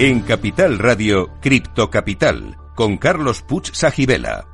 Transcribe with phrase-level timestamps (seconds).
[0.00, 4.46] En Capital Radio, Cripto Capital, con Carlos Puch Sajibela.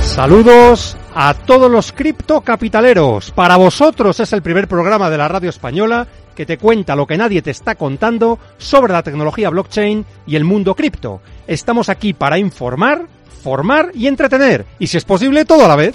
[0.00, 3.30] Saludos a todos los criptocapitaleros.
[3.30, 7.16] Para vosotros es el primer programa de la radio española que te cuenta lo que
[7.16, 11.20] nadie te está contando sobre la tecnología blockchain y el mundo cripto.
[11.46, 13.06] Estamos aquí para informar,
[13.44, 15.94] formar y entretener, y si es posible todo a la vez.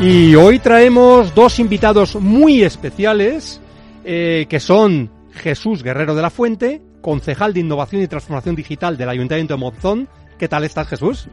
[0.00, 3.60] Y hoy traemos dos invitados muy especiales,
[4.02, 9.10] eh, que son Jesús Guerrero de la Fuente, concejal de Innovación y Transformación Digital del
[9.10, 10.08] Ayuntamiento de Monzón.
[10.38, 11.28] ¿Qué tal estás, Jesús?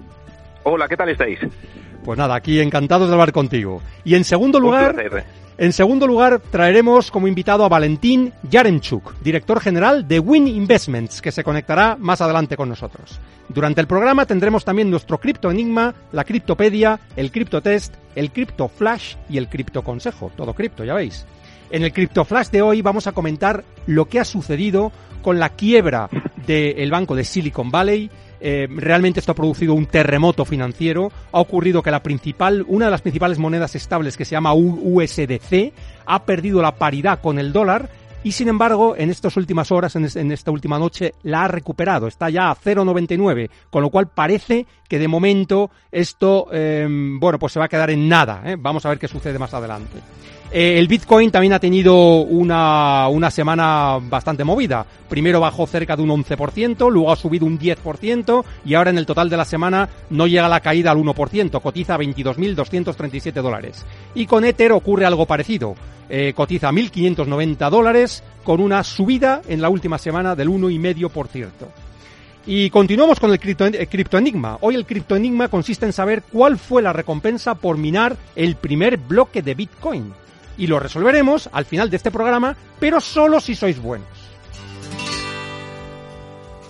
[0.64, 1.40] Hola, ¿qué tal estáis?
[2.08, 3.82] Pues nada, aquí encantados de hablar contigo.
[4.06, 4.96] Y en segundo lugar,
[5.58, 11.34] en segundo lugar, traeremos como invitado a Valentín Yaremchuk, director general de Win Investments, que
[11.34, 13.20] se conectará más adelante con nosotros.
[13.50, 19.16] Durante el programa tendremos también nuestro cripto enigma, la criptopedia, el criptotest, el cripto flash
[19.30, 20.32] y el cripto consejo.
[20.38, 21.26] Todo cripto, ya veis.
[21.72, 25.50] En el cripto flash de hoy vamos a comentar lo que ha sucedido con la
[25.50, 26.10] quiebra
[26.48, 28.10] del banco de Silicon Valley
[28.40, 31.12] eh, realmente esto ha producido un terremoto financiero.
[31.32, 35.74] Ha ocurrido que la principal, una de las principales monedas estables que se llama USDC
[36.06, 37.90] ha perdido la paridad con el dólar
[38.24, 42.08] y sin embargo en estas últimas horas, en, esta última noche, la ha recuperado.
[42.08, 47.54] Está ya a 0,99, con lo cual parece que de momento esto, em, bueno, pues
[47.54, 48.42] se va a quedar en nada.
[48.46, 48.56] ¿eh?
[48.58, 50.00] Vamos a ver qué sucede más adelante.
[50.52, 54.86] Eh, el Bitcoin también ha tenido una, una semana bastante movida.
[55.10, 59.06] Primero bajó cerca de un 11%, luego ha subido un 10% y ahora en el
[59.06, 63.86] total de la semana no llega la caída al 1%, cotiza a 22.237 dólares.
[64.16, 65.76] Y con Ether ocurre algo parecido.
[66.10, 71.50] Eh, cotiza 1.590 dólares con una subida en la última semana del 1,5%.
[72.46, 74.60] Y continuamos con el criptoenigma.
[74.62, 79.42] Hoy el criptoenigma consiste en saber cuál fue la recompensa por minar el primer bloque
[79.42, 80.14] de Bitcoin
[80.58, 84.08] y lo resolveremos al final de este programa, pero solo si sois buenos.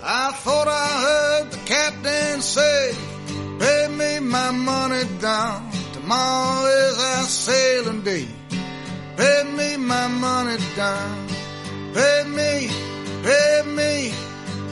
[0.09, 2.93] I thought I heard the captain say,
[3.59, 5.69] pay me my money down.
[5.93, 8.25] Tomorrow is our sailing day.
[9.17, 11.27] Pay me my money down.
[11.93, 12.69] Pay me,
[13.21, 14.11] pay me,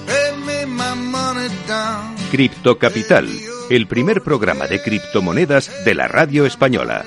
[0.07, 2.15] pay me my money down.
[2.31, 3.27] Cripto Capital,
[3.69, 7.03] el primer programa de criptomonedas de la radio española.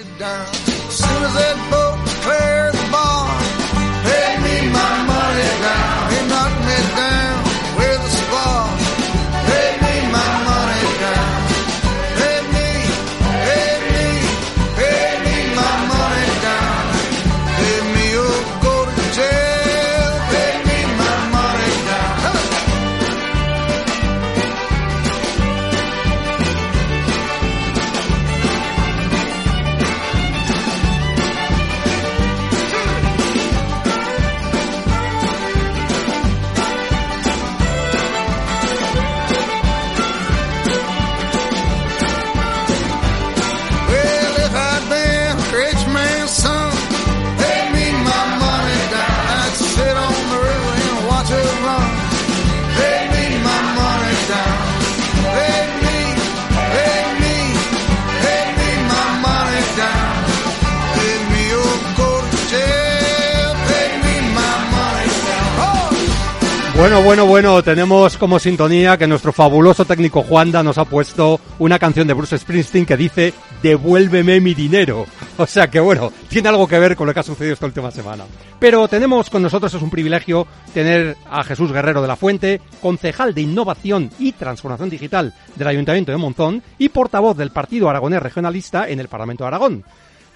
[66.88, 71.78] Bueno, bueno, bueno, tenemos como sintonía que nuestro fabuloso técnico Juanda nos ha puesto una
[71.78, 75.04] canción de Bruce Springsteen que dice devuélveme mi dinero.
[75.36, 77.90] O sea que bueno, tiene algo que ver con lo que ha sucedido esta última
[77.90, 78.24] semana.
[78.58, 83.34] Pero tenemos con nosotros, es un privilegio tener a Jesús Guerrero de la Fuente, concejal
[83.34, 88.88] de Innovación y Transformación Digital del Ayuntamiento de Monzón y portavoz del Partido Aragonés Regionalista
[88.88, 89.84] en el Parlamento de Aragón.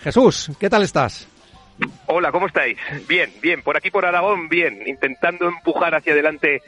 [0.02, 1.26] Jesús, ¿qué tal estás?
[2.07, 2.79] Hola, ¿cómo estáis?
[3.09, 6.63] Bien, bien, por aquí por Aragón, bien, intentando empujar hacia adelante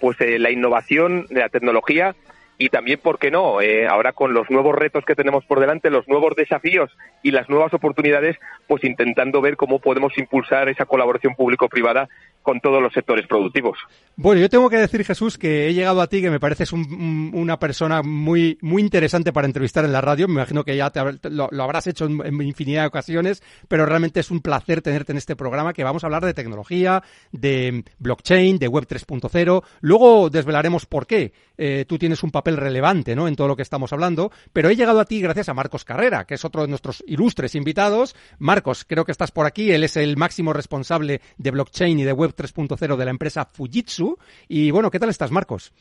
[0.00, 2.14] pues eh, la innovación de la tecnología
[2.60, 3.62] y también, ¿por qué no?
[3.62, 6.90] Eh, ahora con los nuevos retos que tenemos por delante, los nuevos desafíos
[7.22, 8.36] y las nuevas oportunidades,
[8.68, 12.10] pues intentando ver cómo podemos impulsar esa colaboración público-privada
[12.42, 13.78] con todos los sectores productivos.
[14.16, 17.58] Bueno, yo tengo que decir, Jesús, que he llegado a ti, que me pareces una
[17.58, 20.28] persona muy, muy interesante para entrevistar en la radio.
[20.28, 20.92] Me imagino que ya
[21.30, 25.36] lo, habrás hecho en, infinidad de ocasiones, pero realmente es un placer tenerte en este
[25.36, 27.02] programa, que vamos a hablar de tecnología,
[27.32, 29.62] de blockchain, de Web 3.0.
[29.80, 31.32] Luego desvelaremos por qué.
[31.56, 33.28] Eh, tú tienes un papel papel relevante ¿no?
[33.28, 36.24] en todo lo que estamos hablando, pero he llegado a ti gracias a Marcos Carrera,
[36.24, 38.16] que es otro de nuestros ilustres invitados.
[38.38, 42.12] Marcos, creo que estás por aquí, él es el máximo responsable de blockchain y de
[42.12, 44.18] Web 3.0 de la empresa Fujitsu.
[44.48, 45.72] Y bueno, ¿qué tal estás, Marcos?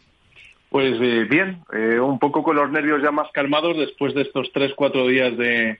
[0.70, 4.52] Pues eh, bien, eh, un poco con los nervios ya más calmados después de estos
[4.54, 5.80] tres, cuatro días de,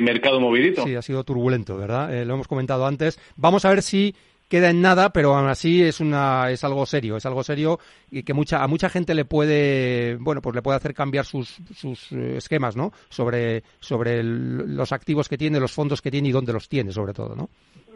[0.00, 0.84] mercado movidito.
[0.84, 2.14] Sí, ha sido turbulento, ¿verdad?
[2.14, 3.18] Eh, lo hemos comentado antes.
[3.36, 4.14] Vamos a ver si
[4.52, 7.78] queda en nada, pero aún así es una es algo serio, es algo serio
[8.10, 11.56] y que mucha a mucha gente le puede, bueno, pues le puede hacer cambiar sus,
[11.74, 12.92] sus esquemas, ¿no?
[13.08, 17.14] Sobre sobre los activos que tiene, los fondos que tiene y dónde los tiene, sobre
[17.14, 17.48] todo, ¿no?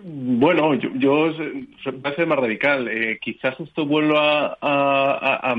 [0.03, 2.88] Bueno, yo, yo voy a ser más radical.
[3.20, 5.55] quizás esto vuelva a,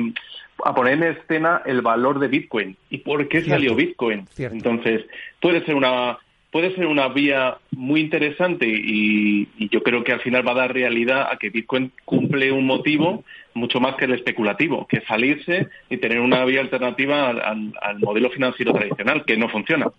[0.65, 4.25] a poner en escena el valor de Bitcoin y por qué salió Bitcoin.
[4.35, 5.05] Entonces,
[5.39, 6.17] puede ser una
[6.57, 10.73] puede ser una vía muy interesante y, yo creo que al final va a dar
[10.73, 13.23] realidad a que Bitcoin cumple un motivo
[13.53, 18.73] mucho más que el especulativo, que salirse y tener una vía alternativa al modelo financiero
[18.73, 19.91] tradicional, que no funciona.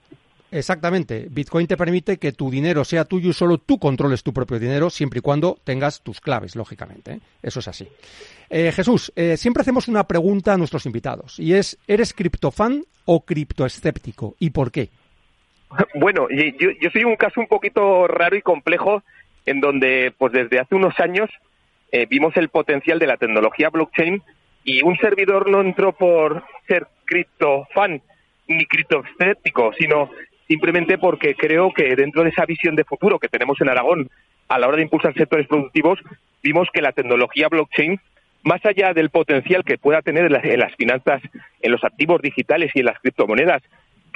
[0.51, 1.29] Exactamente.
[1.31, 4.91] Bitcoin te permite que tu dinero sea tuyo y solo tú controles tu propio dinero,
[4.91, 7.13] siempre y cuando tengas tus claves, lógicamente.
[7.13, 7.21] ¿eh?
[7.41, 7.87] Eso es así.
[8.51, 13.25] Eh, Jesús, eh, siempre hacemos una pregunta a nuestros invitados y es, ¿eres criptofan o
[13.25, 14.35] criptoescéptico?
[14.41, 14.91] ¿Y por qué?
[15.95, 19.03] Bueno, yo, yo soy un caso un poquito raro y complejo
[19.47, 21.31] en donde, pues desde hace unos años,
[22.11, 24.23] vimos el potencial de la tecnología blockchain
[24.65, 28.03] y un servidor no entró por ser criptofan
[28.47, 30.11] ni criptoescéptico, sino
[30.47, 34.11] simplemente porque creo que dentro de esa visión de futuro que tenemos en Aragón
[34.49, 35.99] a la hora de impulsar sectores productivos,
[36.43, 38.01] vimos que la tecnología blockchain,
[38.43, 41.21] más allá del potencial que pueda tener en las, finanzas,
[41.61, 43.63] en los activos digitales y en las criptomonedas,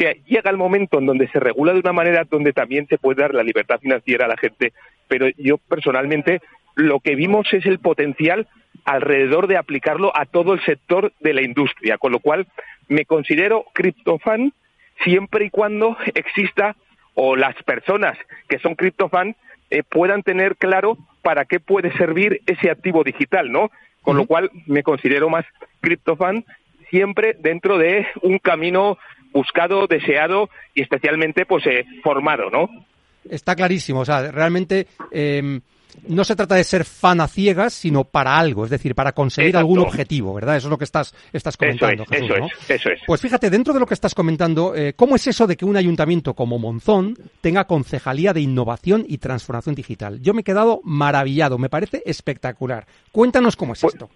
[0.02, 3.22] que llega el momento en donde se regula de una manera donde también se puede
[3.22, 4.72] dar la libertad financiera a la gente.
[5.06, 6.40] Pero yo personalmente
[6.75, 8.49] lo que vimos es el potencial
[8.84, 12.49] alrededor de aplicarlo a todo el sector de la industria, con lo cual
[12.88, 14.52] me considero criptofan
[15.04, 16.75] siempre y cuando exista
[17.14, 18.19] o las personas
[18.49, 19.37] que son criptofan
[19.70, 23.70] eh, puedan tener claro para qué puede servir ese activo digital, ¿no?
[24.02, 25.44] Con lo cual me considero más
[25.81, 26.44] criptofan
[26.90, 28.99] siempre dentro de un camino
[29.32, 32.69] buscado, deseado y especialmente pues eh, formado, ¿no?
[33.29, 35.61] Está clarísimo, o sea, realmente eh,
[36.08, 39.56] no se trata de ser fan a ciegas, sino para algo, es decir, para conseguir
[39.56, 40.56] algún objetivo, ¿verdad?
[40.56, 43.00] Eso es lo que estás, estás comentando, eso Jesús, eso es.
[43.06, 45.76] Pues fíjate, dentro de lo que estás comentando, eh, ¿cómo es eso de que un
[45.76, 50.20] ayuntamiento como Monzón tenga concejalía de innovación y transformación digital?
[50.20, 52.87] Yo me he quedado maravillado, me parece espectacular.
[53.11, 54.11] Cuéntanos cómo es pues, esto.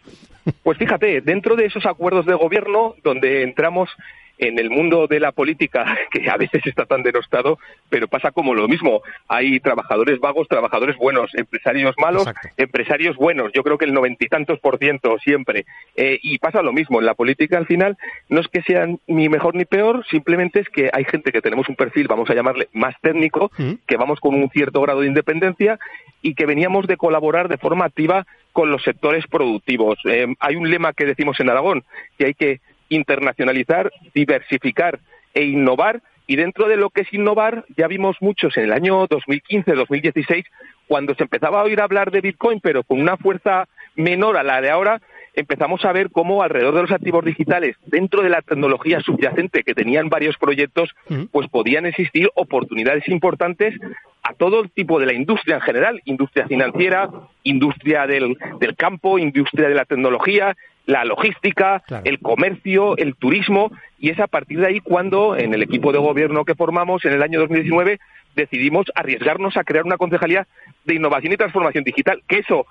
[0.62, 3.90] Pues fíjate, dentro de esos acuerdos de gobierno donde entramos
[4.38, 8.54] en el mundo de la política, que a veces está tan denostado, pero pasa como
[8.54, 9.02] lo mismo.
[9.28, 13.52] Hay trabajadores vagos, trabajadores buenos, empresarios malos, empresarios buenos.
[13.52, 15.64] Yo creo que el noventa y tantos por ciento siempre.
[15.94, 16.98] Eh, y pasa lo mismo.
[16.98, 17.96] En la política, al final,
[18.28, 21.68] no es que sean ni mejor ni peor, simplemente es que hay gente que tenemos
[21.68, 23.72] un perfil, vamos a llamarle más técnico, mm.
[23.86, 25.78] que vamos con un cierto grado de independencia
[26.22, 29.98] y que veníamos de colaborar de forma activa con los sectores productivos.
[30.04, 31.84] Eh, hay un lema que decimos en Aragón,
[32.18, 35.00] que hay que internacionalizar, diversificar
[35.34, 36.02] e innovar.
[36.26, 40.44] Y dentro de lo que es innovar, ya vimos muchos en el año 2015-2016,
[40.88, 44.60] cuando se empezaba a oír hablar de Bitcoin, pero con una fuerza menor a la
[44.60, 45.00] de ahora,
[45.34, 49.74] empezamos a ver cómo alrededor de los activos digitales, dentro de la tecnología subyacente que
[49.74, 50.90] tenían varios proyectos,
[51.30, 53.74] pues podían existir oportunidades importantes
[54.22, 57.10] a todo el tipo de la industria en general, industria financiera,
[57.44, 64.10] industria del, del campo, industria de la tecnología, la logística, el comercio, el turismo, y
[64.10, 67.22] es a partir de ahí cuando en el equipo de gobierno que formamos en el
[67.22, 67.98] año 2019
[68.36, 70.46] decidimos arriesgarnos a crear una concejalía
[70.84, 72.66] de innovación y transformación digital, que eso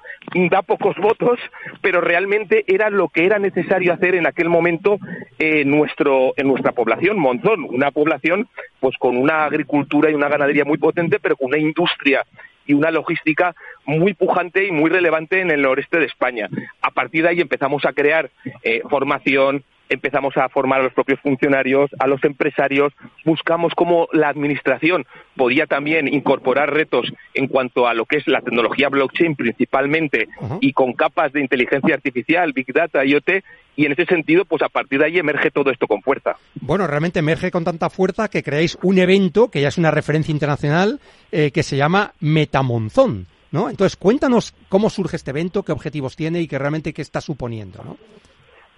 [0.49, 1.39] da pocos votos,
[1.81, 4.99] pero realmente era lo que era necesario hacer en aquel momento
[5.39, 8.47] en, nuestro, en nuestra población, Monzón, una población
[8.79, 12.23] pues con una agricultura y una ganadería muy potente, pero con una industria
[12.65, 13.55] y una logística
[13.85, 16.49] muy pujante y muy relevante en el noreste de España.
[16.81, 18.29] A partir de ahí empezamos a crear
[18.63, 24.29] eh, formación, empezamos a formar a los propios funcionarios, a los empresarios, buscamos cómo la
[24.29, 30.27] administración podía también incorporar retos en cuanto a lo que es la tecnología blockchain principalmente
[30.61, 33.43] y con capas de inteligencia artificial, big data, IoT,
[33.77, 36.37] y en ese sentido, pues a partir de ahí emerge todo esto con fuerza.
[36.55, 40.31] Bueno, realmente emerge con tanta fuerza que creáis un evento que ya es una referencia
[40.31, 40.99] internacional
[41.31, 43.69] eh, que se llama Metamonzón, ¿no?
[43.69, 47.83] Entonces, cuéntanos cómo surge este evento, qué objetivos tiene y qué realmente qué está suponiendo,
[47.83, 47.97] ¿no?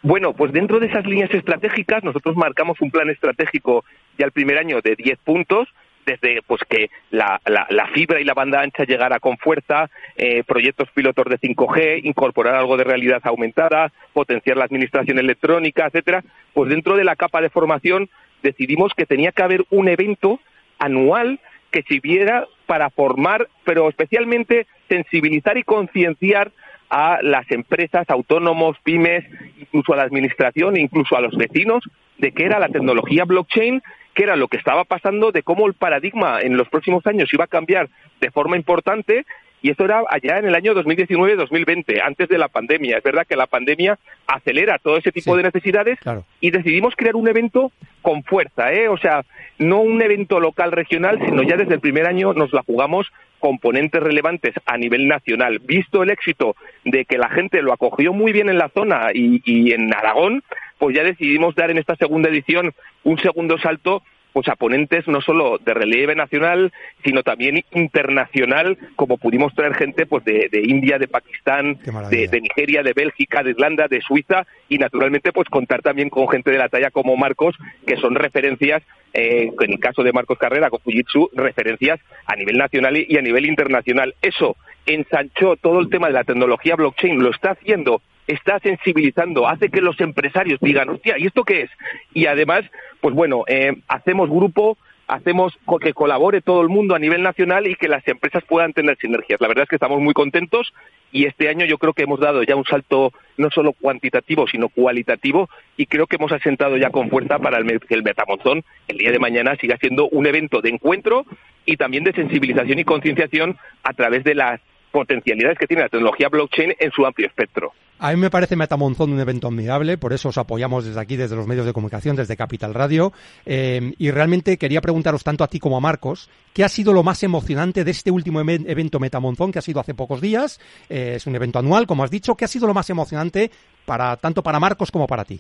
[0.01, 3.83] Bueno, pues dentro de esas líneas estratégicas nosotros marcamos un plan estratégico
[4.17, 5.67] ya el primer año de 10 puntos
[6.07, 10.89] desde pues que la, la, fibra y la banda ancha llegara con fuerza, eh, proyectos
[10.91, 16.23] pilotos de 5G, incorporar algo de realidad aumentada, potenciar la administración electrónica, etcétera,
[16.53, 18.09] pues dentro de la capa de formación
[18.41, 20.39] decidimos que tenía que haber un evento
[20.79, 26.51] anual que sirviera para formar, pero especialmente sensibilizar y concienciar
[26.89, 29.25] a las empresas, autónomos, pymes,
[29.59, 31.83] incluso a la administración, incluso a los vecinos,
[32.17, 33.81] de qué era la tecnología blockchain,
[34.13, 37.43] qué era lo que estaba pasando, de cómo el paradigma en los próximos años iba
[37.43, 37.89] a cambiar
[38.19, 39.25] de forma importante
[39.61, 42.97] y esto era allá en el año 2019-2020, antes de la pandemia.
[42.97, 45.97] Es verdad que la pandemia acelera todo ese tipo de necesidades
[46.39, 48.87] y decidimos crear un evento con fuerza, ¿eh?
[48.87, 49.25] O sea,
[49.57, 53.07] no un evento local regional, sino ya desde el primer año nos la jugamos
[53.39, 55.59] componentes relevantes a nivel nacional.
[55.59, 59.71] Visto el éxito de que la gente lo acogió muy bien en la zona y,
[59.71, 60.43] en Aragón,
[60.77, 64.03] pues ya decidimos dar en esta segunda edición un segundo salto
[64.37, 66.71] pues a ponentes no solo de relieve nacional,
[67.03, 71.79] sino también internacional, como pudimos traer gente pues de, India, de Pakistán,
[72.11, 76.51] de, Nigeria, de Bélgica, de Irlanda, de Suiza, y naturalmente pues contar también con gente
[76.51, 77.55] de la talla como Marcos,
[77.87, 82.59] que son referencias, eh, en el caso de Marcos Carrera con Fujitsu, referencias a nivel
[82.59, 84.13] nacional y a nivel internacional.
[84.21, 89.69] Eso ensanchó todo el tema de la tecnología blockchain, lo está haciendo está sensibilizando, hace
[89.69, 91.71] que los empresarios digan, hostia, ¿y esto qué es?
[92.13, 92.65] Y además,
[93.01, 97.75] pues bueno, eh, hacemos grupo, hacemos que colabore todo el mundo a nivel nacional y
[97.75, 99.39] que las empresas puedan tener sinergias.
[99.39, 100.73] La verdad es que estamos muy contentos
[101.11, 104.67] y este año yo creo que hemos dado ya un salto no solo cuantitativo, sino
[104.67, 109.11] cualitativo y creo que hemos asentado ya con fuerza para que el Metamonzón el día
[109.11, 111.25] de mañana siga siendo un evento de encuentro
[111.65, 114.59] y también de sensibilización y concienciación a través de las
[114.91, 117.73] potencialidades que tiene la tecnología blockchain en su amplio espectro.
[117.99, 121.35] A mí me parece Metamonzón un evento admirable, por eso os apoyamos desde aquí, desde
[121.35, 123.11] los medios de comunicación, desde Capital Radio.
[123.45, 127.01] Eh, y realmente quería preguntaros tanto a ti como a Marcos, ¿qué ha sido lo
[127.01, 130.59] más emocionante de este último evento Metamonzón que ha sido hace pocos días?
[130.89, 132.35] Eh, es un evento anual, como has dicho.
[132.35, 133.49] ¿Qué ha sido lo más emocionante
[133.85, 135.39] para tanto para Marcos como para ti?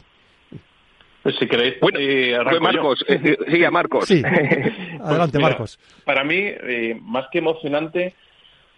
[1.21, 4.05] Pues si queréis, bueno, eh, Marcos, sí, a Marcos.
[4.07, 4.23] Sí.
[5.03, 5.79] Adelante, pues Marcos.
[6.05, 6.53] Para mí,
[7.01, 8.15] más que emocionante,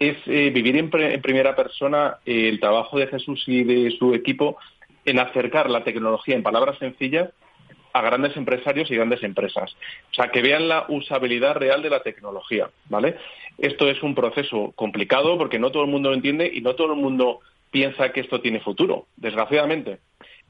[0.00, 4.56] es eh, vivir en, primera persona eh, el trabajo de Jesús y de su equipo
[5.04, 7.30] en acercar la tecnología en palabras sencillas
[7.92, 9.76] a grandes empresarios y grandes empresas.
[10.10, 13.16] O sea, que vean la usabilidad real de la tecnología, ¿vale?
[13.58, 16.94] Esto es un proceso complicado porque no todo el mundo lo entiende y no todo
[16.94, 17.40] el mundo
[17.70, 19.98] piensa que esto tiene futuro, desgraciadamente.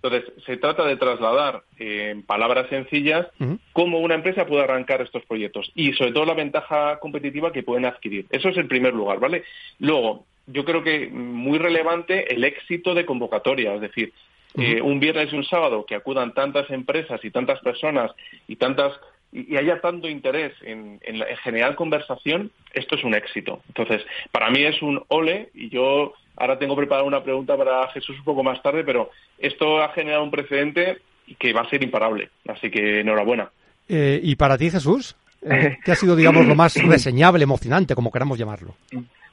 [0.02, 3.26] Entonces, se trata de trasladar en palabras sencillas
[3.74, 7.84] cómo una empresa puede arrancar estos proyectos y, sobre todo, la ventaja competitiva que pueden
[7.84, 8.26] adquirir.
[8.30, 9.44] Eso es el primer lugar, ¿vale?
[9.78, 14.12] Luego, yo creo que muy relevante el éxito de convocatoria, es decir,
[14.58, 18.10] eh, un viernes y un sábado que acudan tantas empresas y tantas personas
[18.48, 18.98] y tantas
[19.32, 23.62] y, haya tanto interés en, en, generar conversación, esto es un éxito.
[23.68, 28.18] Entonces, para mí es un ole y yo ahora tengo preparada una pregunta para Jesús
[28.18, 30.98] un poco más tarde, pero esto ha generado un precedente
[31.38, 32.30] que va a ser imparable.
[32.48, 33.50] Así que enhorabuena.
[33.88, 35.16] Eh, ¿Y para ti, Jesús?
[35.42, 38.74] Eh, ¿Qué ha sido, digamos, lo más reseñable, emocionante, como queramos llamarlo?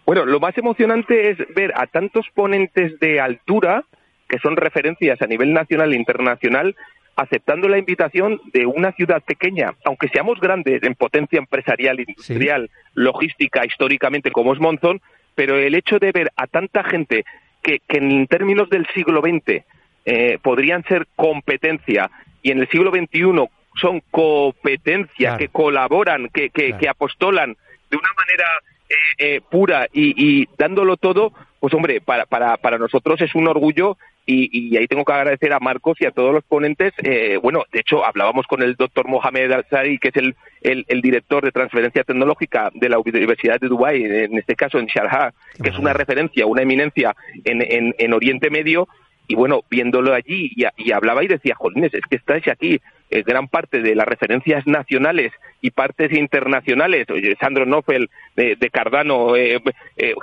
[0.05, 3.83] Bueno, lo más emocionante es ver a tantos ponentes de altura,
[4.29, 6.75] que son referencias a nivel nacional e internacional,
[7.17, 13.65] aceptando la invitación de una ciudad pequeña, aunque seamos grandes en potencia empresarial, industrial, logística,
[13.65, 15.01] históricamente como es Monzón,
[15.37, 17.23] pero el hecho de ver a tanta gente
[17.61, 19.63] que, en términos del siglo XX
[20.05, 22.09] eh, podrían ser competencia
[22.41, 23.47] y en el siglo XXI
[23.79, 27.55] son competencia, que colaboran, que, que, apostolan
[27.91, 28.47] de una manera
[28.89, 33.47] eh, eh, pura y, y, dándolo todo, pues hombre, para, para, para nosotros es un
[33.47, 33.95] orgullo
[34.29, 36.93] y, ahí tengo que agradecer a Marcos y a todos los ponentes.
[37.01, 41.45] Eh, bueno, de hecho, hablábamos con el doctor Mohamed Al-Sari, que es el, el, director
[41.45, 45.79] de transferencia tecnológica de la Universidad de Dubái, en este caso en Sharjah, que es
[45.79, 47.15] una referencia, una eminencia
[47.45, 48.89] en, en, en Oriente Medio.
[49.29, 53.47] Y bueno, viéndolo allí, y, hablaba y decía, jolines, es que estáis aquí, eh, gran
[53.47, 55.31] parte de las referencias nacionales
[55.61, 57.07] y partes internacionales,
[57.39, 59.61] Sandro Nofel, de, Cardano, eh,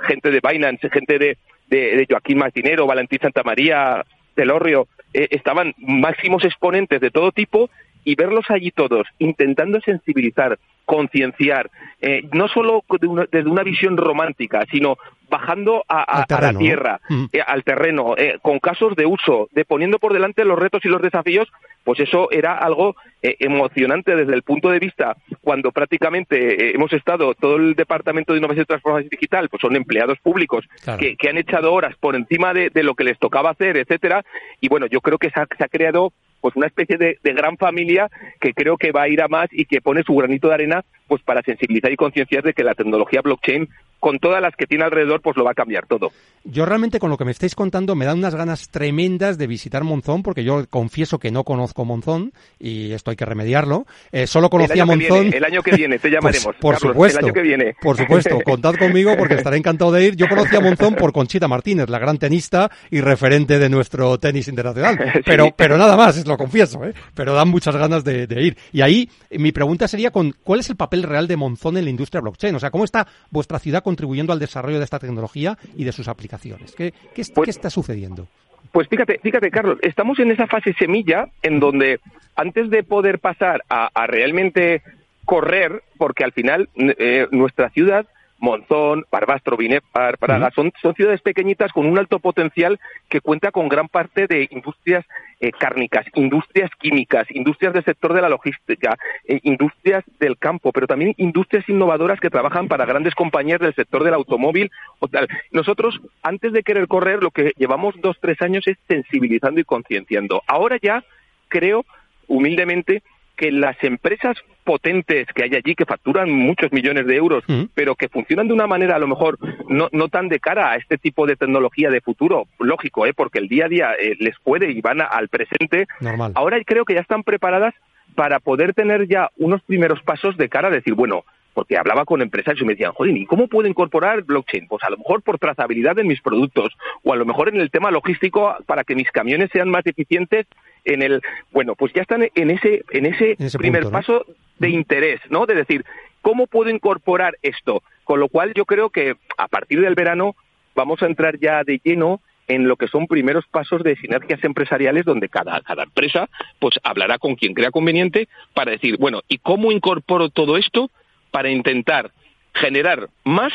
[0.07, 6.99] gente de Binance, gente de, de, Joaquín Martinero, Valentín Santamaría, Telorrio, eh, estaban máximos exponentes
[7.01, 7.69] de todo tipo
[8.03, 11.69] y verlos allí todos intentando sensibilizar, concienciar,
[12.01, 12.83] eh, no solo
[13.31, 17.25] desde una visión romántica, sino bajando a, la tierra, mm.
[17.33, 20.87] eh, al terreno, eh, con casos de uso, de poniendo por delante los retos y
[20.87, 21.47] los desafíos,
[21.83, 27.55] pues eso era algo emocionante desde el punto de vista cuando prácticamente hemos estado todo
[27.55, 30.63] el departamento de innovación y transformación digital, pues son empleados públicos
[30.99, 34.23] que, han echado horas por encima de, lo que les tocaba hacer, etcétera,
[34.61, 36.13] y bueno, yo creo que se ha creado
[36.45, 38.07] pues una especie de, gran familia
[38.39, 40.85] que creo que va a ir a más y que pone su granito de arena
[41.07, 43.67] pues para sensibilizar y concienciar de que la tecnología blockchain
[44.05, 46.11] con todas las que tiene alrededor, pues lo va a cambiar todo.
[46.43, 49.83] Yo realmente con lo que me estáis contando me dan unas ganas tremendas de visitar
[49.83, 53.87] Monzón, porque yo confieso que no conozco Monzón y esto hay que remediarlo.
[54.11, 55.33] Eh, solo conocía Monzón.
[55.33, 56.55] el año que viene te llamaremos.
[56.61, 57.17] por supuesto.
[57.17, 57.75] El año que viene.
[57.81, 58.39] Por supuesto.
[58.45, 60.15] Contad conmigo porque estaré encantado de ir.
[60.15, 64.99] Yo conocía Monzón por Conchita Martínez, la gran tenista y referente de nuestro tenis internacional.
[65.25, 66.93] Pero, pero nada más, lo confieso, ¿eh?
[67.15, 68.57] Pero dan muchas ganas de, de ir.
[68.71, 71.89] Y ahí mi pregunta sería con cuál es el papel real de Monzón en la
[71.89, 72.53] industria blockchain.
[72.53, 76.07] O sea, ¿cómo está vuestra ciudad contribuyendo al desarrollo de esta tecnología y de sus
[76.07, 76.75] aplicaciones?
[76.75, 78.27] ¿Qué, qué, pues, está sucediendo?
[78.71, 81.99] Pues fíjate, fíjate, Carlos, estamos en esa fase semilla en donde
[82.35, 84.81] antes de poder pasar a, a realmente
[85.23, 88.05] correr, porque al final eh, nuestra ciudad
[88.39, 93.69] Monzón, Barbastro, Binepar, Praga, son, son, ciudades pequeñitas con un alto potencial que cuenta con
[93.69, 95.05] gran parte de industrias
[95.39, 100.87] eh, cárnicas, industrias químicas, industrias del sector de la logística, eh, industrias del campo, pero
[100.87, 105.27] también industrias innovadoras que trabajan para grandes compañías del sector del automóvil o tal.
[105.51, 110.41] Nosotros, antes de querer correr, lo que llevamos dos, tres años es sensibilizando y concienciando.
[110.47, 111.03] Ahora ya
[111.47, 111.85] creo,
[112.27, 113.01] humildemente,
[113.35, 118.09] que las empresas potentes que hay allí, que facturan muchos millones de euros, pero que
[118.09, 119.37] funcionan de una manera a lo mejor
[119.69, 123.13] no, no tan de cara a este tipo de tecnología de futuro, lógico, ¿eh?
[123.13, 126.31] porque el día a día eh, les puede y van al presente, Normal.
[126.35, 127.73] ahora creo que ya están preparadas
[128.15, 132.21] para poder tener ya unos primeros pasos de cara a decir, bueno, porque hablaba con
[132.21, 134.67] empresarios y me decían, joder, ¿y cómo puedo incorporar blockchain?
[134.67, 137.71] Pues a lo mejor por trazabilidad de mis productos o a lo mejor en el
[137.71, 140.45] tema logístico para que mis camiones sean más eficientes
[140.83, 141.21] en el,
[141.51, 144.01] bueno, pues ya están en ese, en ese, En ese primer punto, ¿no?
[144.01, 144.25] paso
[144.59, 145.45] de interés, ¿no?
[145.45, 145.85] De decir,
[146.21, 147.81] ¿cómo puedo incorporar esto?
[148.03, 150.35] Con lo cual yo creo que a partir del verano
[150.75, 155.05] vamos a entrar ya de lleno en lo que son primeros pasos de sinergias empresariales
[155.05, 159.71] donde cada, cada empresa pues hablará con quien crea conveniente para decir, bueno, ¿y cómo
[159.71, 160.91] incorporo todo esto
[161.35, 162.11] para intentar
[162.53, 163.51] generar más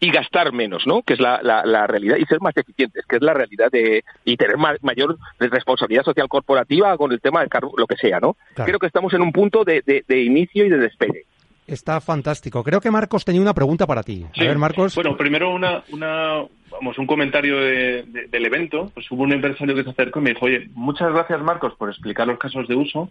[0.00, 1.02] y gastar menos, ¿no?
[1.02, 4.02] Que es la, la, la realidad y ser más eficientes, que es la realidad de
[4.24, 8.18] y tener ma mayor responsabilidad social corporativa con el tema de cargo, lo que sea,
[8.18, 8.36] ¿no?
[8.54, 8.66] Claro.
[8.68, 11.22] Creo que estamos en un punto de, de, de inicio y de despegue.
[11.68, 12.64] Está fantástico.
[12.64, 14.26] Creo que Marcos tenía una pregunta para ti.
[14.34, 14.44] Sí.
[14.44, 14.96] A ver, Marcos.
[14.96, 18.90] Bueno, primero una, una vamos, un comentario de, de, del evento.
[18.92, 21.90] Pues hubo un empresario que se acercó y me dijo, oye, muchas gracias Marcos por
[21.90, 23.08] explicar los casos de uso,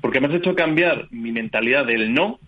[0.00, 2.40] porque me has hecho cambiar mi mentalidad del no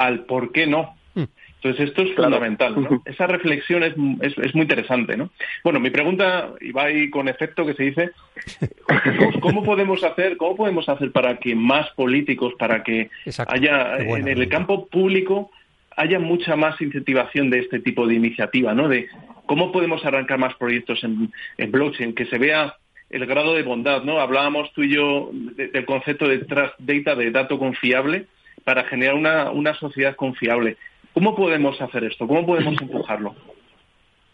[0.00, 0.94] al por qué no.
[1.14, 1.24] Hmm.
[1.56, 2.30] Entonces esto es Claro.
[2.32, 3.02] fundamental, ¿no?
[3.04, 5.30] Esa reflexión es, es, es muy interesante, ¿no?
[5.62, 8.10] Bueno, mi pregunta, y va ahí con efecto que se dice,
[9.40, 13.54] ¿cómo podemos hacer, cómo podemos hacer para que más políticos, para que Exacto.
[13.54, 15.50] haya en el campo público
[15.96, 18.88] haya mucha más incentivación de este tipo de iniciativa, ¿no?
[18.88, 19.08] De
[19.46, 22.74] cómo podemos arrancar más proyectos en, en blockchain, que se vea
[23.10, 24.20] el grado de bondad, ¿no?
[24.20, 28.26] Hablábamos tú y yo de- del concepto de trust data, de dato confiable,
[28.64, 30.76] para generar una, una sociedad confiable.
[31.14, 32.26] ¿Cómo podemos hacer esto?
[32.26, 33.34] ¿Cómo podemos empujarlo?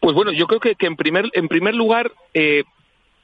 [0.01, 2.65] Pues bueno, yo creo que, que en primer en primer lugar eh,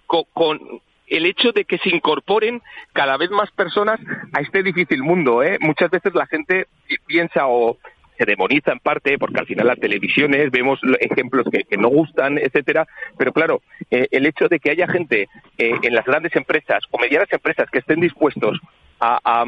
[0.06, 0.58] co- con,
[1.06, 2.62] el hecho de que se incorporen
[2.94, 4.00] cada vez más personas
[4.32, 5.42] a este difícil mundo.
[5.42, 5.58] ¿eh?
[5.60, 7.76] Muchas veces la gente pi- piensa o
[8.16, 12.38] se demoniza en parte porque al final las televisiones vemos lo- ejemplos que, no gustan,
[12.38, 12.86] etcétera.
[13.18, 13.60] Pero claro,
[13.90, 17.68] eh, el hecho de que haya gente eh, en las grandes empresas o medianas empresas
[17.70, 18.58] que estén dispuestos
[19.00, 19.44] a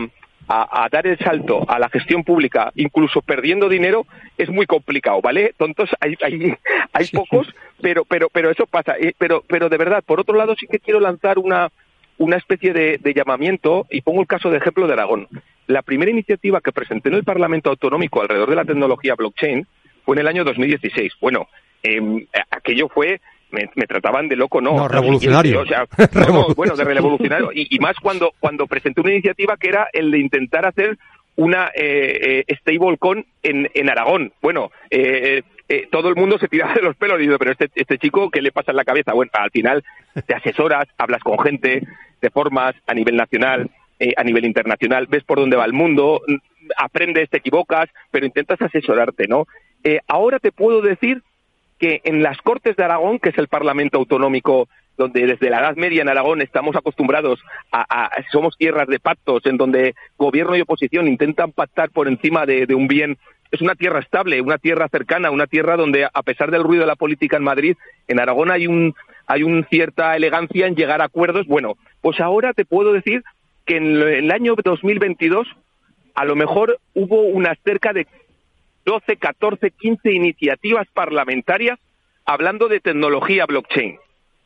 [0.48, 5.20] a, a, dar el salto a la gestión pública, incluso perdiendo dinero, es muy complicado,
[5.22, 5.54] ¿vale?
[5.56, 6.54] Tontos hay, hay,
[6.92, 7.48] hay pocos,
[7.80, 8.94] pero, pero, pero eso pasa.
[8.98, 11.70] Eh, Pero, pero de verdad, por otro lado, sí que quiero lanzar una,
[12.18, 15.28] una especie de, de llamamiento y pongo el caso de ejemplo de Aragón.
[15.66, 19.66] La primera iniciativa que presenté en el Parlamento Autonómico alrededor de la tecnología blockchain
[20.04, 21.14] fue en el año 2016.
[21.20, 21.48] Bueno,
[21.82, 23.20] eh, aquello fue
[23.54, 24.76] me, me, trataban de loco, no.
[24.76, 25.62] No, revolucionario.
[25.62, 27.50] O sea, no, no, bueno, de revolucionario.
[27.54, 30.98] Y, y, más cuando, cuando presenté una iniciativa que era el de intentar hacer
[31.36, 34.32] una eh, eh, stablecoin en, en Aragón.
[34.42, 37.70] Bueno, eh, eh, todo el mundo se tiraba de los pelos y dice, pero este,
[37.74, 39.14] este chico, ¿qué le pasa en la cabeza?
[39.14, 39.82] Bueno, al final
[40.26, 41.86] te asesoras, hablas con gente,
[42.20, 46.20] te formas a nivel nacional, eh, a nivel internacional, ves por dónde va el mundo,
[46.76, 49.46] aprendes, te equivocas, pero intentas asesorarte, ¿no?
[49.82, 51.22] Eh, ahora te puedo decir
[51.78, 55.76] que en las Cortes de Aragón, que es el Parlamento Autonómico donde desde la Edad
[55.76, 57.40] Media en Aragón estamos acostumbrados
[57.72, 62.66] a, somos tierras de pactos en donde gobierno y oposición intentan pactar por encima de,
[62.66, 63.18] de, un bien.
[63.50, 66.88] Es una tierra estable, una tierra cercana, una tierra donde a pesar del ruido de
[66.88, 68.94] la política en Madrid, en Aragón hay un
[69.26, 71.46] hay una cierta elegancia en llegar a acuerdos.
[71.46, 73.24] Bueno, pues ahora te puedo decir
[73.64, 75.48] que en el año 2022
[76.14, 78.06] a lo mejor hubo unas cerca de
[78.84, 81.78] 12, 14, 15 iniciativas parlamentarias
[82.24, 83.98] hablando de tecnología blockchain.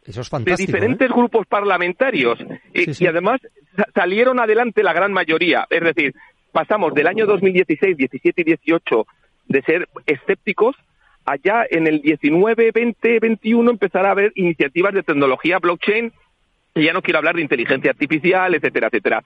[0.05, 0.57] Eso es fantástico.
[0.57, 1.13] De diferentes ¿eh?
[1.13, 2.39] grupos parlamentarios.
[2.39, 3.05] Sí, y, sí.
[3.05, 3.41] y, además
[3.95, 5.67] salieron adelante la gran mayoría.
[5.71, 6.15] Es decir,
[6.53, 9.07] pasamos del año 2016, 17 y 18
[9.49, 10.77] de ser escépticos
[11.29, 16.13] allá en el 19, 20, 21 empezará a haber iniciativas de tecnología blockchain,
[16.75, 19.25] y ya no quiero hablar de inteligencia artificial, etcétera, etcétera.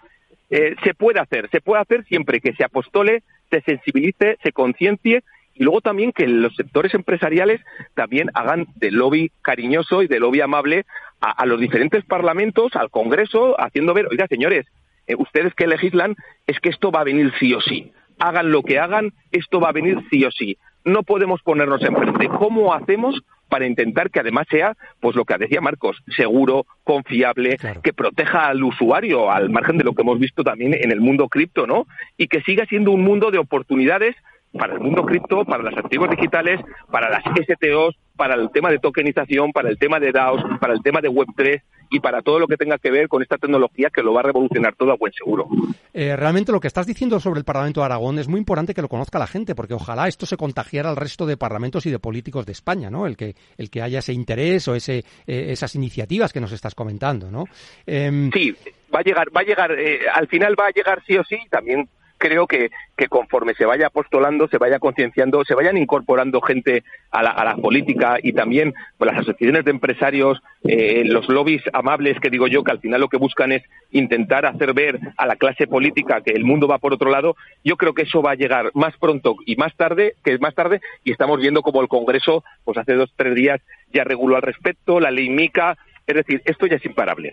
[0.50, 3.22] Eh, se puede hacer, se puede hacer siempre que se apostole,
[3.52, 5.22] se sensibilice, se conciencie
[5.54, 7.60] y luego también que los sectores empresariales
[7.94, 10.86] también hagan de lobby cariñoso y de lobby amable
[11.20, 14.66] a, los diferentes parlamentos, al Congreso, haciendo ver, oiga, señores,
[15.06, 16.16] eh, ustedes que legislan,
[16.48, 17.92] es que esto va a venir sí o sí.
[18.18, 20.58] Hagan lo que hagan, esto va a venir sí o sí.
[20.84, 22.28] No podemos ponernos enfrente.
[22.28, 27.92] ¿Cómo hacemos para intentar que además sea, pues lo que decía Marcos, seguro, confiable, que
[27.92, 31.66] proteja al usuario, al margen de lo que hemos visto también en el mundo cripto,
[31.66, 31.86] ¿no?
[32.16, 34.16] Y que siga siendo un mundo de oportunidades
[34.58, 36.60] para el mundo cripto, para los activos digitales,
[36.90, 40.82] para las STOs, para el tema de tokenización, para el tema de DAOs, para el
[40.82, 41.60] tema de Web3
[41.92, 44.24] y para todo lo que tenga que ver con esta tecnología que lo va a
[44.24, 45.46] revolucionar todo a buen seguro.
[45.92, 48.80] Eh, realmente lo que estás diciendo sobre el Parlamento de Aragón es muy importante que
[48.80, 51.98] lo conozca la gente, porque ojalá esto se contagiara al resto de parlamentos y de
[51.98, 53.06] políticos de España, ¿no?
[53.06, 56.74] El que, el que haya ese interés o ese, eh, esas iniciativas que nos estás
[56.74, 57.44] comentando, ¿no?
[57.84, 58.56] Em, sí,
[58.94, 61.36] va a llegar, va a llegar, eh, al final va a llegar sí o sí,
[61.50, 61.88] también
[62.22, 62.70] creo que,
[63.08, 67.56] conforme se vaya apostolando, se vaya concienciando, se vayan incorporando gente a la, a la
[67.56, 72.62] política y también pues, las asociaciones de empresarios, eh, los lobbies amables que digo yo,
[72.62, 76.30] que al final lo que buscan es intentar hacer ver a la clase política que
[76.30, 79.34] el mundo va por otro lado, yo creo que eso va a llegar más pronto
[79.44, 83.12] y más tarde que más tarde y estamos viendo como el Congreso, pues hace dos
[83.16, 83.60] tres días
[83.92, 87.32] ya reguló al respecto, la ley MICA, es decir, esto ya es imparable.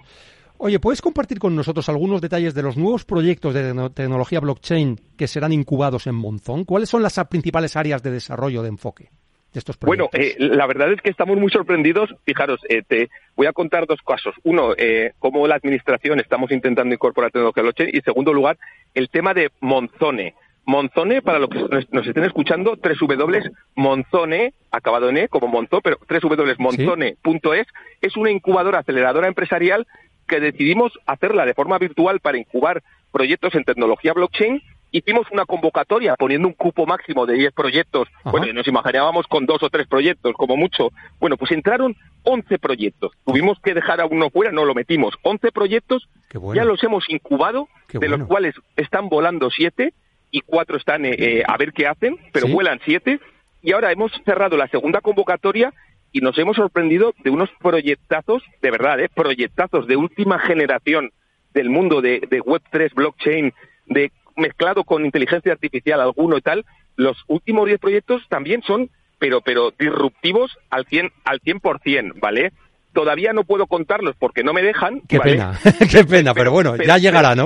[0.61, 5.25] Oye, ¿puedes compartir con nosotros algunos detalles de los nuevos proyectos de tecnología blockchain que
[5.25, 6.65] serán incubados en Monzón?
[6.65, 9.05] ¿Cuáles son las principales áreas de desarrollo de enfoque?
[9.53, 12.13] De estos bueno, eh, la verdad es que estamos muy sorprendidos.
[12.25, 14.35] Fijaros, eh, te voy a contar dos casos.
[14.43, 17.91] Uno, eh, cómo la administración estamos intentando incorporar tecnología blockchain.
[17.93, 18.57] Y segundo lugar,
[18.93, 20.35] el tema de Monzone.
[20.65, 27.67] Monzone, para los que nos estén escuchando, www.monzone, acabado en E, como Monzó, pero www.monzone.es,
[28.01, 29.87] es una incubadora aceleradora empresarial
[30.29, 34.61] que decidimos hacerla de forma virtual para incubar proyectos en tecnología blockchain,
[34.91, 38.07] hicimos una convocatoria poniendo un cupo máximo de 10 proyectos.
[38.23, 40.91] Bueno, nos imaginábamos con dos o tres proyectos, como mucho.
[41.19, 43.11] Bueno, pues entraron 11 proyectos.
[43.25, 45.15] Tuvimos que dejar a uno fuera, no lo metimos.
[45.23, 46.07] 11 proyectos,
[46.53, 49.93] ya los hemos incubado, de los cuales están volando 7
[50.31, 53.19] y 4 están eh, eh, a ver qué hacen, pero vuelan 7.
[53.61, 55.73] Y ahora hemos cerrado la segunda convocatoria
[56.11, 59.09] y nos hemos sorprendido de unos proyectazos, de verdad, ¿eh?
[59.13, 61.11] proyectazos de última generación
[61.53, 63.53] del mundo de, Web3, blockchain,
[63.87, 66.65] de mezclado con inteligencia artificial alguno y tal.
[66.95, 72.51] Los últimos 10 proyectos también son, pero, pero disruptivos al 100, al 100%, ¿vale?
[72.93, 75.01] Todavía no puedo contarlos porque no me dejan.
[75.07, 75.53] Qué pena,
[75.91, 77.45] qué pena, pero, bueno, ya llegará, ¿no?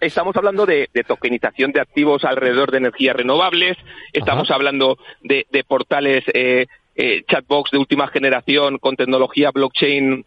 [0.00, 3.78] estamos hablando de, tokenización de activos alrededor de energías renovables,
[4.12, 10.24] estamos hablando de, de portales eh, eh, chatbox de última generación con tecnología blockchain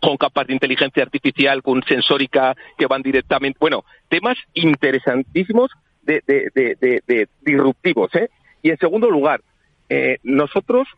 [0.00, 3.58] con capas de inteligencia artificial, con sensórica que van directamente.
[3.60, 5.70] Bueno, temas interesantísimos
[6.02, 8.14] de, de, disruptivos.
[8.14, 8.30] ¿eh?
[8.62, 9.40] Y en segundo lugar,
[9.88, 10.88] eh, nosotros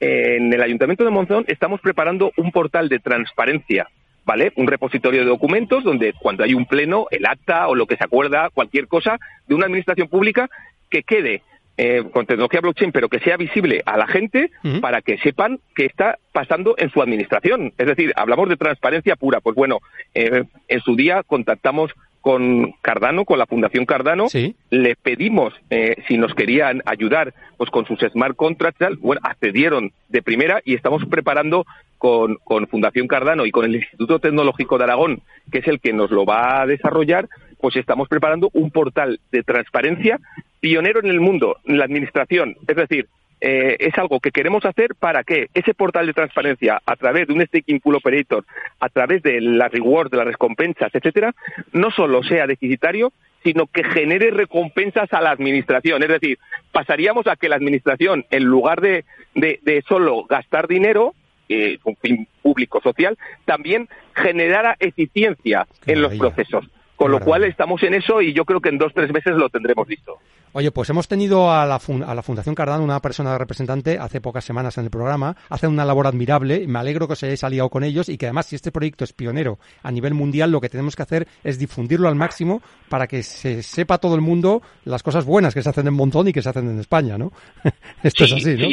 [0.00, 3.88] en el Ayuntamiento de Monzón estamos preparando un portal de transparencia,
[4.24, 4.52] ¿vale?
[4.56, 8.04] Un repositorio de documentos donde cuando hay un pleno, el acta o lo que se
[8.04, 10.50] acuerda, cualquier cosa de una administración pública,
[10.90, 11.42] que quede
[11.78, 15.84] eh, con tecnología blockchain, pero que sea visible a la gente para que sepan qué
[15.84, 17.72] está pasando en su administración.
[17.76, 19.40] Es decir, hablamos de transparencia pura.
[19.40, 19.80] Pues bueno,
[20.14, 21.92] eh, en su día contactamos
[22.26, 24.26] con Cardano, con la Fundación Cardano,
[24.70, 30.22] le pedimos eh, si nos querían ayudar pues con sus smart contracts, bueno, accedieron de
[30.22, 31.66] primera y estamos preparando
[31.98, 35.92] con, con Fundación Cardano y con el Instituto Tecnológico de Aragón, que es el que
[35.92, 37.28] nos lo va a desarrollar,
[37.60, 40.18] pues estamos preparando un portal de transparencia
[40.60, 42.56] pionero en el mundo, en la administración.
[42.66, 43.08] Es decir,
[43.40, 47.34] eh, es algo que queremos hacer para que ese portal de transparencia, a través de
[47.34, 48.44] un staking pool operator,
[48.80, 51.34] a través de la reward, de las recompensas, etcétera,
[51.72, 53.12] no solo sea deficitario,
[53.44, 56.02] sino que genere recompensas a la administración.
[56.02, 56.38] Es decir,
[56.72, 61.14] pasaríamos a que la administración, en lugar de, de, solo gastar dinero,
[61.48, 66.66] eh, un fin público social, también generara eficiencia en los procesos.
[66.96, 69.48] Con lo cual estamos en eso y yo creo que en dos tres meses lo
[69.48, 70.18] tendremos listo.
[70.52, 74.42] Oye, pues hemos tenido a la, a la Fundación Cardano una persona representante hace pocas
[74.42, 75.36] semanas en el programa.
[75.50, 76.66] Hacen una labor admirable.
[76.66, 79.12] Me alegro que os hayáis aliado con ellos y que además, si este proyecto es
[79.12, 83.22] pionero a nivel mundial, lo que tenemos que hacer es difundirlo al máximo para que
[83.22, 86.40] se sepa todo el mundo las cosas buenas que se hacen en Montón y que
[86.40, 87.32] se hacen en España, ¿no?
[88.02, 88.68] Esto es así, ¿no?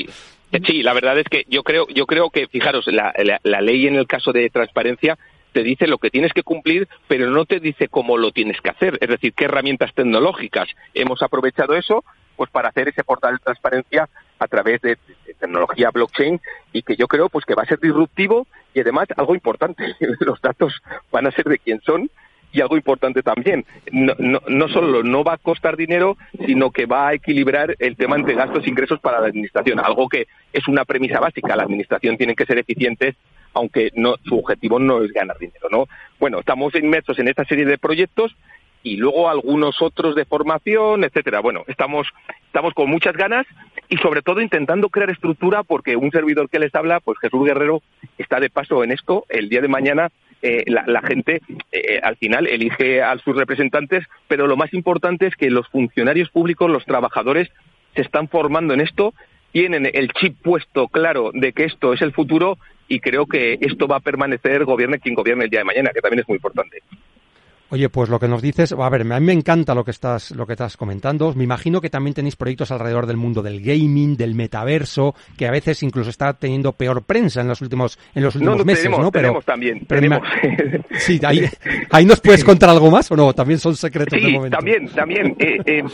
[0.65, 0.83] Sí.
[0.83, 4.07] la verdad es que yo creo, yo creo que, fijaros, la, la ley en el
[4.07, 5.17] caso de transparencia
[5.53, 8.71] te dice lo que tienes que cumplir, pero no te dice cómo lo tienes que
[8.71, 10.67] hacer, es decir, qué herramientas tecnológicas.
[10.93, 12.03] Hemos aprovechado eso
[12.35, 14.97] pues para hacer ese portal de transparencia a través de,
[15.39, 16.39] tecnología blockchain
[16.71, 20.41] y que yo creo pues que va a ser disruptivo y además algo importante, los
[20.41, 20.73] datos
[21.11, 22.09] van a ser de quién son
[22.53, 26.85] y algo importante también, no, no, no, solo no va a costar dinero, sino que
[26.85, 30.67] va a equilibrar el tema entre gastos e ingresos para la administración, algo que es
[30.67, 31.55] una premisa básica.
[31.55, 33.15] La administración tiene que ser eficiente,
[33.53, 35.87] aunque no, su objetivo no es ganar dinero, ¿no?
[36.19, 38.35] Bueno, estamos inmersos en esta serie de proyectos
[38.83, 41.39] y luego algunos otros de formación, etcétera.
[41.39, 42.07] Bueno, estamos,
[42.45, 43.45] estamos con muchas ganas
[43.87, 47.81] y sobre todo intentando crear estructura porque un servidor que les habla, pues Jesús Guerrero,
[48.17, 49.25] está de paso en esto.
[49.29, 50.11] El día de mañana
[50.41, 55.35] eh, la, gente eh, al final elige a sus representantes, pero lo más importante es
[55.37, 57.49] que los funcionarios públicos, los trabajadores,
[57.95, 59.13] se están formando en esto,
[59.53, 63.87] tienen el chip puesto claro de que esto es el futuro y creo que esto
[63.87, 66.81] va a permanecer, gobierne quien gobierne el día de mañana, que también es muy importante.
[67.73, 70.29] Oye, pues lo que nos dices, a ver, a mí me encanta lo que estás,
[70.29, 71.33] lo que estás comentando.
[71.33, 75.51] Me imagino que también tenéis proyectos alrededor del mundo del gaming, del metaverso, que a
[75.51, 79.11] veces incluso está teniendo peor prensa en los últimos, en los últimos meses, ¿no?
[79.11, 80.19] Pero tenemos también, tenemos.
[80.99, 81.45] sí, ahí,
[81.89, 84.55] ahí nos puedes contar algo más o no, también son secretos sí, de momento.
[84.55, 85.35] también, también.
[85.39, 85.89] Eh, en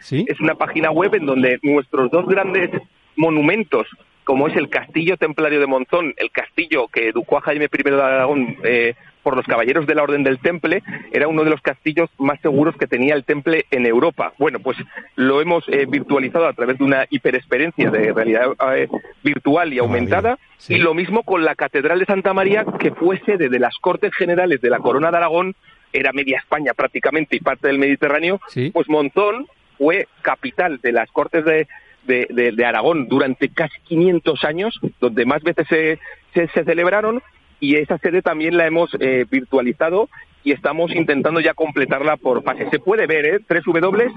[0.00, 0.26] ¿Sí?
[0.28, 2.68] es una página web en donde nuestros dos grandes
[3.16, 3.86] monumentos
[4.24, 8.02] como es el Castillo Templario de Monzón, el castillo que educó a Jaime I de
[8.02, 10.82] Aragón eh, por los caballeros de la Orden del Temple,
[11.12, 14.32] era uno de los castillos más seguros que tenía el Temple en Europa.
[14.38, 14.76] Bueno, pues
[15.16, 18.88] lo hemos eh, virtualizado a través de una hiperexperiencia de realidad eh,
[19.22, 23.48] virtual y aumentada, y lo mismo con la Catedral de Santa María, que fue sede
[23.48, 25.54] de las Cortes Generales de la Corona de Aragón,
[25.92, 28.40] era media España prácticamente y parte del Mediterráneo,
[28.72, 29.46] pues Monzón
[29.78, 31.66] fue capital de las Cortes de,
[32.06, 35.98] de, Aragón durante casi 500 años, donde más veces se,
[36.34, 37.22] se, celebraron,
[37.60, 40.08] y esa sede también la hemos eh, virtualizado
[40.42, 42.68] y estamos intentando ya completarla por fase.
[42.70, 43.40] Se puede ver, ¿eh?
[43.48, 44.12] W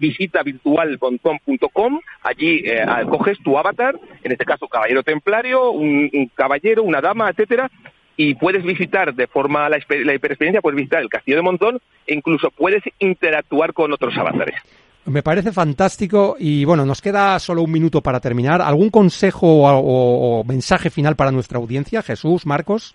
[0.00, 7.00] visita virtualbontón.com, allí eh, coges tu avatar, en este caso caballero templario, un, caballero, una
[7.00, 7.70] dama, etcétera,
[8.16, 12.14] y puedes visitar de forma la, la hiperexperiencia, puedes visitar el castillo de Montón e
[12.14, 14.56] incluso puedes interactuar con otros avatares.
[15.06, 18.60] Me parece fantástico y bueno, nos queda solo un minuto para terminar.
[18.60, 22.02] ¿Algún consejo o, mensaje final para nuestra audiencia?
[22.02, 22.94] Jesús, Marcos.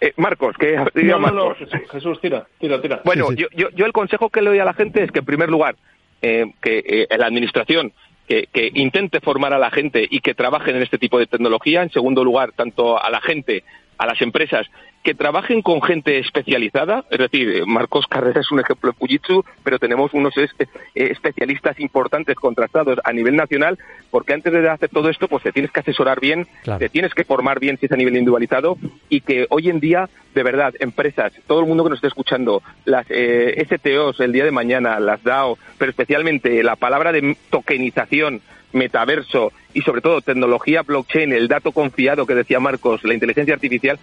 [0.00, 1.54] Eh, Marcos, que no, no,
[1.90, 3.02] Jesús, tira, tira, tira.
[3.04, 5.24] Bueno, Yo, yo, yo, el consejo que le doy a la gente es que en
[5.24, 5.76] primer lugar,
[6.22, 7.92] eh, que eh, la administración
[8.26, 11.82] que, que, intente formar a la gente y que trabajen en este tipo de tecnología.
[11.82, 13.62] En segundo lugar, tanto a la gente,
[14.02, 14.66] a las empresas,
[15.04, 19.78] que trabajen con gente especializada, es decir, Marcos Carrera es un ejemplo de Fujitsu, pero
[19.78, 20.48] tenemos unos eh,
[20.94, 23.78] especialistas importantes contrastados a nivel nacional,
[24.10, 26.48] porque antes de hacer todo esto, pues te tienes que asesorar bien,
[26.80, 28.76] te tienes que formar bien si es a nivel individualizado,
[29.08, 32.60] y que hoy en día, de verdad, empresas, todo el mundo que nos esté escuchando,
[32.84, 38.40] las eh, STOs el día de mañana, las DAO, pero especialmente la palabra de tokenización,
[38.72, 43.98] metaverso y sobre todo tecnología blockchain, el dato confiado que decía Marcos, la inteligencia artificial,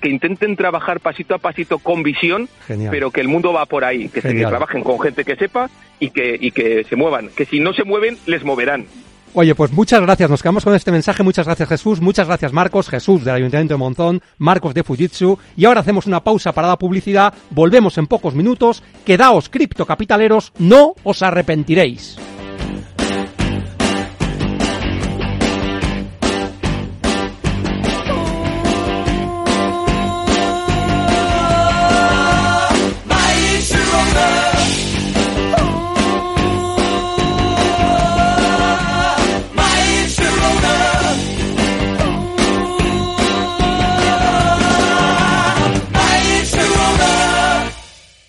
[0.00, 2.48] que intenten trabajar pasito a pasito con visión,
[2.90, 6.10] pero que el mundo va por ahí, que, se, trabajen con gente que sepa y
[6.10, 8.86] que, y que se muevan, que si no se mueven, les moverán.
[9.34, 10.28] Oye, pues muchas gracias.
[10.28, 11.22] Nos quedamos con este mensaje.
[11.22, 12.02] Muchas gracias, Jesús.
[12.02, 12.90] Muchas gracias, Marcos.
[12.90, 14.20] Jesús del Ayuntamiento de Monzón.
[14.36, 15.38] Marcos de Fujitsu.
[15.56, 17.32] Y ahora hacemos una pausa para la publicidad.
[17.48, 18.82] Volvemos en pocos minutos.
[19.06, 20.52] Quedaos, criptocapitaleros.
[20.58, 22.18] No os arrepentiréis.